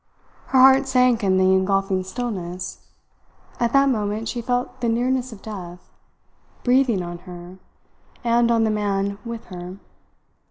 [0.47, 2.79] Her heart sank in the engulfing stillness,
[3.59, 5.91] at that moment she felt the nearness of death,
[6.63, 7.59] breathing on her
[8.23, 9.77] and on the man with her.